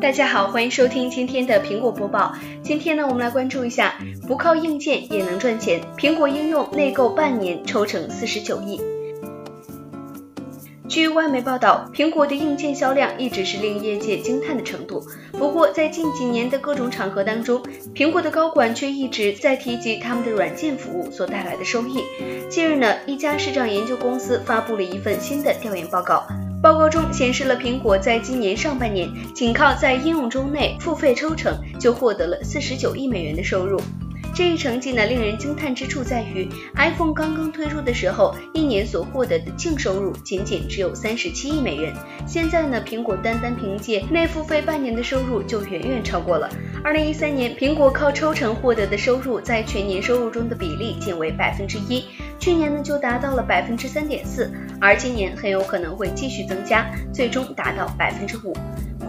[0.00, 2.32] 大家好，欢迎收听今天的苹果播报。
[2.62, 8.80] 今天呢，我们来关注一下，不靠硬件也能赚钱，苹果应用内购半年抽成四十九亿。
[10.88, 15.04] 据外媒报道，苹果的硬件销量一直是令业界惊叹的程度。
[15.32, 17.62] 不过，在近几年的各种场合当中，
[17.94, 22.02] 苹果的高管却一直在提及他们的软件服务所带来的收益。
[22.48, 26.26] 近日呢，一家市场研究公司发布了一份新的调研报告。
[26.62, 33.80] 报告中显示了苹果在今年上半年仅靠在应用中内付费抽成就获得了四十九亿美元的收入。
[34.32, 41.92] 这一成绩呢，令人惊叹之处在于，iPhone 刚刚推出的时候，一年所获得的净收入仅仅只有三十七亿美元。
[42.26, 46.48] 现在呢，苹果单单凭借内付费半年的收入就远远超过了。
[46.84, 52.04] 二零一三年，苹果靠抽成获得的收入在全年收入中的比例仅为百分之一。
[52.40, 58.56] 去年呢就达到了百分之三点四，而今年很有可能会继续增加，最终达到百分之五。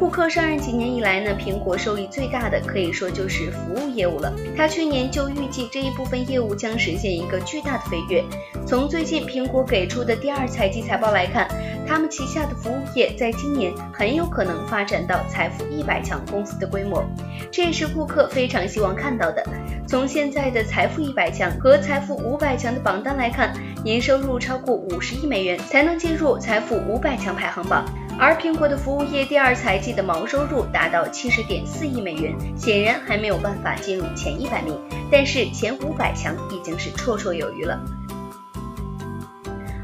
[0.00, 4.32] 库克上任几年以来呢，苹果受益最大的可以说就是服务业务了。
[4.56, 8.24] 他去年就预计这一部分业务将实现一个巨大的飞跃。
[8.66, 11.46] 从最近苹果给出的第二财季财报来看，
[11.90, 17.04] 他们旗下的服务业在今年很有可能发展到财富一百强公司的规模，
[17.50, 19.44] 这也是顾客非常希望看到的。
[19.88, 23.52] 从现在的财富一百强和财富五百强的榜单来看，
[23.82, 27.84] 年收入超过五十亿美元才能进入财富五百强排行榜。
[28.20, 34.78] 而苹果的服务业第二财季的毛收入达到七十点四亿美元，显然还没有办法进入前一百名，
[35.10, 37.80] 但是前五百强已经是绰绰有余了。